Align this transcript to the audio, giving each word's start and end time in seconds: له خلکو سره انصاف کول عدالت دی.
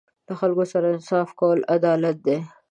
له 0.27 0.33
خلکو 0.39 0.63
سره 0.73 0.85
انصاف 0.95 1.29
کول 1.39 1.59
عدالت 1.75 2.17
دی. 2.25 2.37